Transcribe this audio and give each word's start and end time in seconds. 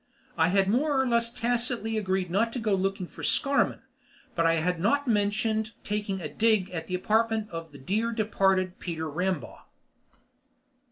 I 0.35 0.47
had 0.47 0.67
more 0.67 0.99
or 0.99 1.07
less 1.07 1.31
tacitly 1.31 1.95
agreed 1.95 2.31
not 2.31 2.51
to 2.53 2.59
go 2.59 2.73
looking 2.73 3.05
for 3.05 3.21
Scarmann, 3.21 3.83
but 4.33 4.47
I 4.47 4.55
had 4.55 4.79
not 4.79 5.07
mentioned 5.07 5.73
taking 5.83 6.21
a 6.21 6.27
dig 6.33 6.71
at 6.71 6.87
the 6.87 6.95
apartment 6.95 7.51
of 7.51 7.71
the 7.71 7.77
dear 7.77 8.11
departed, 8.11 8.79
Peter 8.79 9.07
Rambaugh. 9.07 9.61